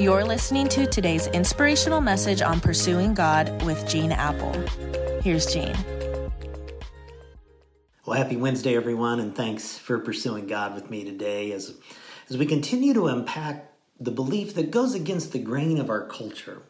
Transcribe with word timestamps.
You're 0.00 0.24
listening 0.24 0.66
to 0.68 0.86
today's 0.86 1.26
inspirational 1.26 2.00
message 2.00 2.40
on 2.40 2.58
pursuing 2.58 3.12
God 3.12 3.62
with 3.64 3.86
Gene 3.86 4.12
Appel. 4.12 4.50
Here's 5.20 5.44
Gene. 5.44 5.76
Well, 8.06 8.16
happy 8.16 8.36
Wednesday, 8.36 8.74
everyone, 8.76 9.20
and 9.20 9.36
thanks 9.36 9.76
for 9.76 9.98
pursuing 9.98 10.46
God 10.46 10.74
with 10.74 10.88
me 10.88 11.04
today 11.04 11.52
as, 11.52 11.74
as 12.30 12.38
we 12.38 12.46
continue 12.46 12.94
to 12.94 13.08
unpack 13.08 13.74
the 14.00 14.10
belief 14.10 14.54
that 14.54 14.70
goes 14.70 14.94
against 14.94 15.32
the 15.32 15.38
grain 15.38 15.76
of 15.76 15.90
our 15.90 16.06
culture, 16.06 16.62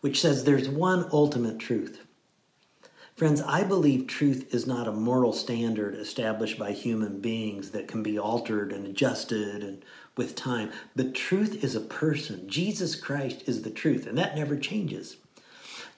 which 0.00 0.18
says 0.18 0.44
there's 0.44 0.70
one 0.70 1.06
ultimate 1.12 1.58
truth. 1.58 2.00
Friends, 3.22 3.40
I 3.40 3.62
believe 3.62 4.08
truth 4.08 4.52
is 4.52 4.66
not 4.66 4.88
a 4.88 4.92
moral 4.92 5.32
standard 5.32 5.94
established 5.94 6.58
by 6.58 6.72
human 6.72 7.20
beings 7.20 7.70
that 7.70 7.86
can 7.86 8.02
be 8.02 8.18
altered 8.18 8.72
and 8.72 8.84
adjusted 8.84 9.62
and 9.62 9.84
with 10.16 10.34
time, 10.34 10.72
but 10.96 11.14
truth 11.14 11.62
is 11.62 11.76
a 11.76 11.80
person. 11.80 12.48
Jesus 12.48 12.96
Christ 12.96 13.44
is 13.46 13.62
the 13.62 13.70
truth, 13.70 14.08
and 14.08 14.18
that 14.18 14.34
never 14.34 14.56
changes. 14.56 15.18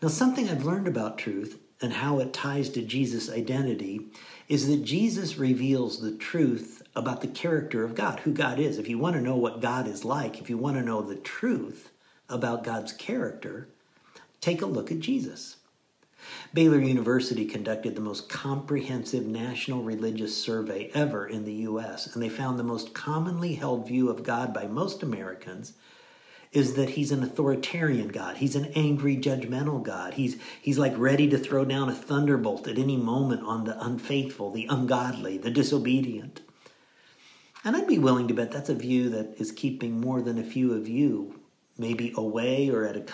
Now, 0.02 0.08
something 0.08 0.50
I've 0.50 0.66
learned 0.66 0.86
about 0.86 1.16
truth 1.16 1.58
and 1.80 1.94
how 1.94 2.18
it 2.18 2.34
ties 2.34 2.68
to 2.68 2.82
Jesus' 2.82 3.30
identity 3.30 4.02
is 4.50 4.68
that 4.68 4.84
Jesus 4.84 5.38
reveals 5.38 6.02
the 6.02 6.14
truth 6.14 6.82
about 6.94 7.22
the 7.22 7.28
character 7.28 7.84
of 7.84 7.94
God, 7.94 8.20
who 8.20 8.34
God 8.34 8.58
is. 8.58 8.76
If 8.76 8.86
you 8.86 8.98
want 8.98 9.16
to 9.16 9.22
know 9.22 9.36
what 9.36 9.62
God 9.62 9.88
is 9.88 10.04
like, 10.04 10.42
if 10.42 10.50
you 10.50 10.58
want 10.58 10.76
to 10.76 10.82
know 10.82 11.00
the 11.00 11.16
truth 11.16 11.90
about 12.28 12.64
God's 12.64 12.92
character, 12.92 13.68
take 14.42 14.60
a 14.60 14.66
look 14.66 14.92
at 14.92 15.00
Jesus. 15.00 15.56
Baylor 16.52 16.80
University 16.80 17.44
conducted 17.44 17.94
the 17.94 18.00
most 18.00 18.28
comprehensive 18.28 19.26
national 19.26 19.82
religious 19.82 20.36
survey 20.36 20.90
ever 20.94 21.26
in 21.26 21.44
the 21.44 21.52
U.S., 21.52 22.12
and 22.14 22.22
they 22.22 22.28
found 22.28 22.58
the 22.58 22.64
most 22.64 22.94
commonly 22.94 23.54
held 23.54 23.88
view 23.88 24.08
of 24.08 24.22
God 24.22 24.52
by 24.54 24.66
most 24.66 25.02
Americans 25.02 25.74
is 26.52 26.74
that 26.74 26.90
he's 26.90 27.10
an 27.10 27.22
authoritarian 27.22 28.08
God. 28.08 28.36
He's 28.36 28.54
an 28.54 28.70
angry, 28.76 29.16
judgmental 29.16 29.82
God. 29.82 30.14
He's, 30.14 30.36
he's 30.62 30.78
like 30.78 30.96
ready 30.96 31.28
to 31.28 31.36
throw 31.36 31.64
down 31.64 31.88
a 31.88 31.94
thunderbolt 31.94 32.68
at 32.68 32.78
any 32.78 32.96
moment 32.96 33.42
on 33.42 33.64
the 33.64 33.84
unfaithful, 33.84 34.52
the 34.52 34.66
ungodly, 34.66 35.36
the 35.36 35.50
disobedient. 35.50 36.42
And 37.64 37.76
I'd 37.76 37.88
be 37.88 37.98
willing 37.98 38.28
to 38.28 38.34
bet 38.34 38.52
that's 38.52 38.68
a 38.68 38.74
view 38.74 39.10
that 39.10 39.34
is 39.40 39.50
keeping 39.50 40.00
more 40.00 40.22
than 40.22 40.38
a 40.38 40.44
few 40.44 40.72
of 40.74 40.86
you 40.86 41.40
maybe 41.76 42.12
away 42.16 42.68
or 42.70 42.84
at 42.84 42.96
a, 42.96 43.04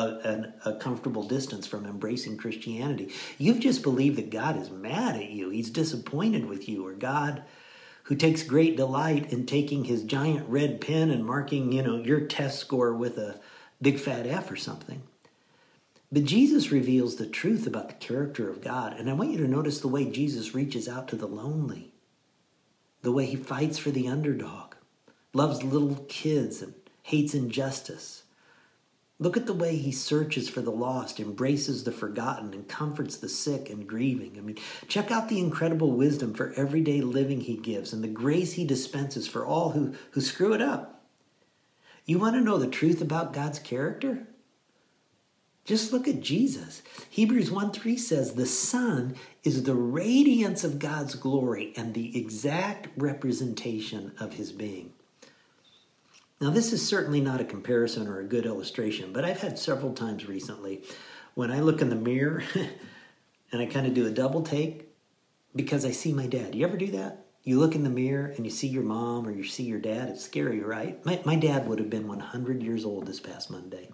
a, 0.00 0.52
a, 0.66 0.74
comfortable 0.74 1.22
distance 1.22 1.66
from 1.66 1.86
embracing 1.86 2.36
Christianity. 2.36 3.12
You've 3.38 3.60
just 3.60 3.82
believed 3.82 4.16
that 4.18 4.30
God 4.30 4.56
is 4.60 4.70
mad 4.70 5.16
at 5.16 5.30
you, 5.30 5.50
He's 5.50 5.70
disappointed 5.70 6.46
with 6.46 6.68
you, 6.68 6.86
or 6.86 6.92
God 6.92 7.42
who 8.06 8.14
takes 8.14 8.44
great 8.44 8.76
delight 8.76 9.32
in 9.32 9.46
taking 9.46 9.84
his 9.84 10.04
giant 10.04 10.48
red 10.48 10.80
pen 10.80 11.10
and 11.10 11.26
marking, 11.26 11.72
you 11.72 11.82
know, 11.82 11.96
your 11.96 12.20
test 12.20 12.60
score 12.60 12.94
with 12.94 13.18
a 13.18 13.40
big 13.82 13.98
fat 13.98 14.26
F 14.26 14.48
or 14.48 14.54
something. 14.54 15.02
But 16.12 16.24
Jesus 16.24 16.70
reveals 16.70 17.16
the 17.16 17.26
truth 17.26 17.66
about 17.66 17.88
the 17.88 17.94
character 17.94 18.48
of 18.48 18.62
God. 18.62 18.96
And 18.96 19.10
I 19.10 19.12
want 19.12 19.32
you 19.32 19.38
to 19.38 19.48
notice 19.48 19.80
the 19.80 19.88
way 19.88 20.08
Jesus 20.08 20.54
reaches 20.54 20.88
out 20.88 21.08
to 21.08 21.16
the 21.16 21.26
lonely, 21.26 21.94
the 23.02 23.10
way 23.10 23.26
he 23.26 23.34
fights 23.34 23.76
for 23.76 23.90
the 23.90 24.06
underdog, 24.06 24.76
loves 25.34 25.64
little 25.64 26.06
kids, 26.08 26.62
and 26.62 26.74
hates 27.02 27.34
injustice. 27.34 28.22
Look 29.18 29.38
at 29.38 29.46
the 29.46 29.54
way 29.54 29.76
he 29.76 29.92
searches 29.92 30.48
for 30.50 30.60
the 30.60 30.70
lost, 30.70 31.20
embraces 31.20 31.84
the 31.84 31.92
forgotten, 31.92 32.52
and 32.52 32.68
comforts 32.68 33.16
the 33.16 33.30
sick 33.30 33.70
and 33.70 33.86
grieving. 33.86 34.34
I 34.36 34.42
mean, 34.42 34.58
check 34.88 35.10
out 35.10 35.28
the 35.30 35.38
incredible 35.38 35.92
wisdom 35.92 36.34
for 36.34 36.52
everyday 36.54 37.00
living 37.00 37.40
he 37.40 37.56
gives 37.56 37.94
and 37.94 38.04
the 38.04 38.08
grace 38.08 38.52
he 38.52 38.66
dispenses 38.66 39.26
for 39.26 39.46
all 39.46 39.70
who, 39.70 39.94
who 40.10 40.20
screw 40.20 40.52
it 40.52 40.60
up. 40.60 41.04
You 42.04 42.18
want 42.18 42.36
to 42.36 42.42
know 42.42 42.58
the 42.58 42.66
truth 42.66 43.00
about 43.00 43.32
God's 43.32 43.58
character? 43.58 44.28
Just 45.64 45.92
look 45.92 46.06
at 46.06 46.20
Jesus. 46.20 46.82
Hebrews 47.10 47.50
1 47.50 47.72
3 47.72 47.96
says, 47.96 48.34
The 48.34 48.46
Son 48.46 49.16
is 49.42 49.64
the 49.64 49.74
radiance 49.74 50.62
of 50.62 50.78
God's 50.78 51.16
glory 51.16 51.72
and 51.74 51.92
the 51.94 52.16
exact 52.16 52.88
representation 52.96 54.12
of 54.20 54.34
his 54.34 54.52
being. 54.52 54.92
Now, 56.40 56.50
this 56.50 56.72
is 56.72 56.86
certainly 56.86 57.20
not 57.20 57.40
a 57.40 57.44
comparison 57.44 58.06
or 58.06 58.20
a 58.20 58.24
good 58.24 58.44
illustration, 58.44 59.12
but 59.12 59.24
I've 59.24 59.40
had 59.40 59.58
several 59.58 59.94
times 59.94 60.26
recently 60.26 60.82
when 61.34 61.50
I 61.50 61.60
look 61.60 61.80
in 61.80 61.88
the 61.88 61.96
mirror 61.96 62.42
and 63.52 63.62
I 63.62 63.66
kind 63.66 63.86
of 63.86 63.94
do 63.94 64.06
a 64.06 64.10
double 64.10 64.42
take 64.42 64.88
because 65.54 65.86
I 65.86 65.92
see 65.92 66.12
my 66.12 66.26
dad. 66.26 66.54
You 66.54 66.66
ever 66.66 66.76
do 66.76 66.88
that? 66.88 67.24
You 67.42 67.58
look 67.58 67.74
in 67.74 67.84
the 67.84 67.90
mirror 67.90 68.34
and 68.36 68.44
you 68.44 68.50
see 68.50 68.66
your 68.66 68.82
mom 68.82 69.26
or 69.26 69.30
you 69.30 69.44
see 69.44 69.62
your 69.62 69.78
dad. 69.78 70.10
It's 70.10 70.24
scary, 70.24 70.60
right? 70.60 71.02
My, 71.06 71.22
my 71.24 71.36
dad 71.36 71.66
would 71.68 71.78
have 71.78 71.88
been 71.88 72.08
100 72.08 72.62
years 72.62 72.84
old 72.84 73.06
this 73.06 73.20
past 73.20 73.50
Monday. 73.50 73.88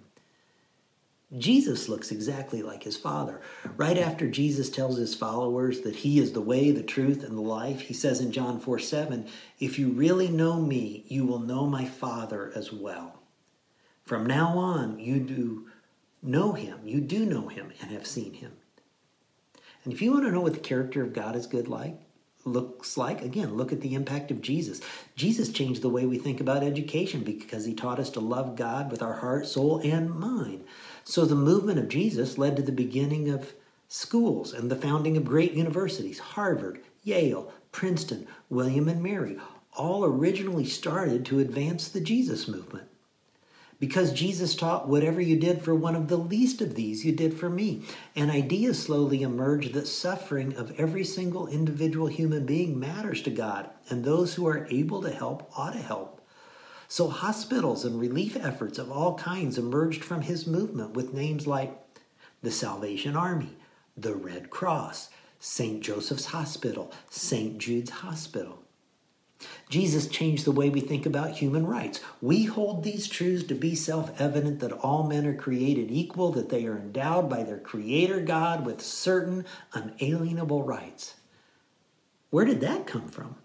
Jesus 1.39 1.89
looks 1.89 2.11
exactly 2.11 2.63
like 2.63 2.83
his 2.83 2.97
father. 2.97 3.41
Right 3.77 3.97
after 3.97 4.29
Jesus 4.29 4.69
tells 4.69 4.99
his 4.99 5.15
followers 5.15 5.81
that 5.81 5.97
he 5.97 6.19
is 6.19 6.33
the 6.33 6.43
way, 6.43 6.71
the 6.71 6.83
truth, 6.83 7.25
and 7.25 7.37
the 7.37 7.43
life, 7.43 7.81
he 7.81 7.95
says 7.95 8.21
in 8.21 8.33
John 8.33 8.61
4 8.61 8.79
7, 8.79 9.27
If 9.59 9.79
you 9.79 9.89
really 9.91 10.29
know 10.29 10.61
me, 10.61 11.05
you 11.09 11.25
will 11.25 11.39
know 11.39 11.67
my 11.67 11.87
Father 11.87 12.53
as 12.55 12.73
well. 12.73 13.23
From 14.05 14.27
now 14.27 14.59
on, 14.59 14.99
you 14.99 15.21
do 15.21 15.69
know 16.23 16.53
him. 16.53 16.81
You 16.85 17.01
do 17.01 17.25
know 17.25 17.49
him 17.49 17.73
and 17.81 17.91
have 17.93 18.07
seen 18.07 18.35
him. 18.35 18.53
And 19.85 19.93
if 19.93 20.03
you 20.03 20.13
want 20.13 20.25
to 20.27 20.33
know 20.33 20.41
what 20.41 20.55
the 20.55 20.61
character 20.61 21.03
of 21.03 21.13
God 21.13 21.35
is 21.35 21.47
good 21.47 21.67
like, 21.67 21.99
looks 22.45 22.97
like, 22.97 23.23
again, 23.23 23.55
look 23.55 23.73
at 23.73 23.81
the 23.81 23.95
impact 23.95 24.31
of 24.31 24.41
Jesus. 24.41 24.81
Jesus 25.17 25.51
changed 25.51 25.83
the 25.83 25.89
way 25.89 26.07
we 26.07 26.19
think 26.19 26.41
about 26.41 26.63
education 26.63 27.23
because 27.23 27.65
he 27.65 27.75
taught 27.75 27.99
us 27.99 28.11
to 28.11 28.21
love 28.21 28.57
God 28.57 28.91
with 28.91 29.03
our 29.03 29.15
heart, 29.15 29.47
soul, 29.47 29.81
and 29.85 30.11
mind. 30.11 30.65
So 31.05 31.25
the 31.25 31.35
movement 31.35 31.79
of 31.79 31.89
Jesus 31.89 32.39
led 32.39 32.57
to 32.57 32.63
the 32.63 32.73
beginning 32.73 33.29
of 33.29 33.53
schools 33.89 34.53
and 34.53 34.71
the 34.71 34.77
founding 34.77 35.17
of 35.17 35.25
great 35.25 35.53
universities 35.53 36.19
Harvard, 36.19 36.81
Yale, 37.03 37.53
Princeton, 37.73 38.27
William 38.49 38.89
and 38.89 39.03
Mary, 39.03 39.37
all 39.75 40.05
originally 40.05 40.65
started 40.65 41.25
to 41.27 41.39
advance 41.39 41.89
the 41.89 42.01
Jesus 42.01 42.49
movement. 42.49 42.89
Because 43.83 44.13
Jesus 44.13 44.55
taught, 44.55 44.87
whatever 44.89 45.21
you 45.21 45.37
did 45.37 45.61
for 45.61 45.75
one 45.75 45.97
of 45.97 46.07
the 46.07 46.17
least 46.17 46.61
of 46.61 46.77
these, 46.77 47.05
you 47.05 47.11
did 47.11 47.35
for 47.37 47.51
me. 47.51 47.83
An 48.15 48.31
idea 48.31 48.75
slowly 48.75 49.23
emerged 49.23 49.73
that 49.73 49.89
suffering 49.89 50.55
of 50.55 50.79
every 50.79 51.03
single 51.03 51.49
individual 51.49 52.07
human 52.07 52.47
being 52.47 52.79
matters 52.79 53.23
to 53.23 53.31
God, 53.31 53.71
and 53.91 54.05
those 54.05 54.35
who 54.35 54.47
are 54.47 54.69
able 54.71 55.03
to 55.03 55.11
help 55.11 55.51
ought 55.59 55.73
to 55.73 55.81
help. 55.81 56.25
So 56.87 57.09
hospitals 57.09 57.85
and 57.85 58.01
relief 58.01 58.37
efforts 58.37 58.79
of 58.79 58.93
all 58.93 59.19
kinds 59.19 59.59
emerged 59.59 60.05
from 60.05 60.23
his 60.23 60.47
movement 60.47 60.95
with 60.95 61.13
names 61.13 61.49
like 61.49 61.77
the 62.41 62.53
Salvation 62.53 63.17
Army, 63.17 63.57
the 63.97 64.15
Red 64.15 64.49
Cross, 64.49 65.11
St. 65.41 65.81
Joseph's 65.81 66.27
Hospital, 66.27 66.93
St. 67.11 67.59
Jude's 67.59 67.91
Hospital. 67.91 68.63
Jesus 69.69 70.07
changed 70.07 70.45
the 70.45 70.53
way 70.53 70.69
we 70.69 70.81
think 70.81 71.07
about 71.07 71.39
human 71.39 71.67
rights. 71.67 72.01
We 72.21 72.45
hold 72.45 72.83
these 72.83 73.09
truths 73.09 73.45
to 73.45 73.55
be 73.55 73.75
self 73.75 74.21
evident 74.21 74.61
that 74.61 74.73
all 74.73 75.03
men 75.05 75.27
are 75.27 75.35
created 75.35 75.91
equal, 75.91 76.33
that 76.33 76.49
they 76.49 76.67
are 76.67 76.77
endowed 76.77 77.29
by 77.29 77.43
their 77.43 77.59
Creator 77.59 78.21
God 78.21 78.67
with 78.67 78.81
certain 78.81 79.45
unalienable 79.73 80.63
rights. 80.63 81.15
Where 82.31 82.45
did 82.45 82.61
that 82.61 82.87
come 82.87 83.09
from? 83.09 83.37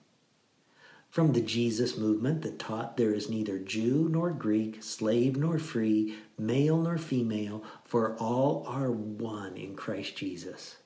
from 1.09 1.33
the 1.33 1.41
Jesus 1.41 1.97
movement 1.97 2.43
that 2.43 2.59
taught 2.59 2.95
there 2.95 3.13
is 3.13 3.29
neither 3.29 3.57
Jew 3.57 4.07
nor 4.07 4.29
Greek, 4.29 4.83
slave 4.83 5.35
nor 5.35 5.57
free, 5.57 6.15
male 6.37 6.77
nor 6.77 6.97
female, 6.97 7.63
for 7.83 8.15
all 8.17 8.63
are 8.67 8.91
one 8.91 9.57
in 9.57 9.75
Christ 9.75 10.15
Jesus. 10.15 10.77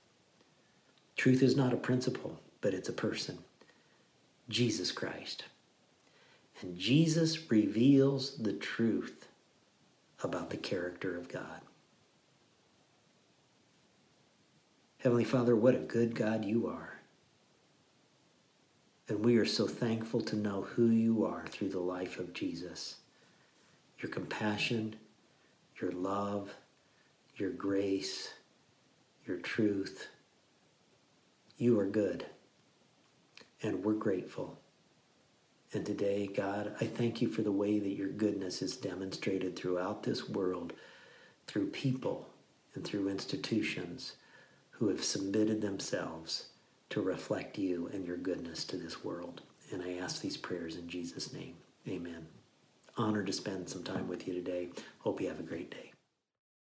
Truth 1.18 1.44
is 1.44 1.58
not 1.58 1.74
a 1.74 1.78
principle, 1.78 2.40
but 2.62 2.74
it's 2.74 2.88
a 2.88 2.94
person 2.94 3.40
Jesus 4.52 4.92
Christ. 4.92 5.46
And 6.62 6.78
Jesus 6.78 7.50
reveals 7.50 8.38
the 8.38 8.54
truth 8.54 9.28
about 10.24 10.52
the 10.52 10.58
character 10.58 11.18
of 11.18 11.28
God. 11.28 11.62
Heavenly 15.00 15.24
Father, 15.24 15.56
what 15.56 15.74
a 15.74 15.80
good 15.80 16.14
God 16.14 16.46
you 16.46 16.68
are. 16.68 17.00
And 19.08 19.26
we 19.26 19.38
are 19.38 19.46
so 19.46 19.68
thankful 19.68 20.22
to 20.22 20.36
know 20.36 20.62
who 20.62 20.88
you 20.88 21.26
are 21.26 21.46
through 21.48 21.70
the 21.70 21.80
life 21.80 22.20
of 22.20 22.34
Jesus. 22.34 22.98
Your 24.00 24.12
compassion, 24.12 24.96
your 25.82 25.92
love, 25.92 26.54
your 27.36 27.50
grace, 27.50 28.34
your 29.26 29.38
truth. 29.38 30.08
You 31.58 31.80
are 31.80 31.88
good. 31.88 32.26
And 33.64 33.84
we're 33.84 33.94
grateful. 33.94 34.60
And 35.74 35.86
today, 35.86 36.28
God, 36.28 36.76
I 36.82 36.86
thank 36.86 37.22
you 37.22 37.30
for 37.30 37.44
the 37.44 37.52
way 37.52 37.80
that 37.80 37.96
your 37.96 38.10
goodness 38.10 38.62
is 38.62 38.76
demonstrated 38.76 39.56
throughout 39.56 40.04
this 40.04 40.28
world 40.28 40.74
through 41.48 41.68
people 41.68 42.30
and 42.76 42.84
through 42.84 43.10
institutions 43.10 44.14
who 44.72 44.90
have 44.90 45.04
submitted 45.04 45.62
themselves 45.62 46.48
to 46.90 47.02
reflect 47.02 47.58
you 47.58 47.90
and 47.94 48.06
your 48.06 48.18
goodness 48.18 48.66
to 48.66 48.78
this 48.78 49.04
world. 49.04 49.42
And 49.72 49.82
I 49.82 49.94
ask 49.96 50.22
these 50.22 50.38
prayers 50.38 50.76
in 50.76 50.88
Jesus' 50.90 51.34
name. 51.34 51.56
Amen. 51.88 52.28
honor 52.98 53.24
to 53.24 53.34
spend 53.34 53.70
some 53.70 53.84
time 53.84 54.08
with 54.08 54.28
you 54.28 54.34
today. 54.34 54.70
Hope 55.00 55.22
you 55.22 55.28
have 55.30 55.40
a 55.40 55.44
great 55.44 55.72
day. 55.72 55.91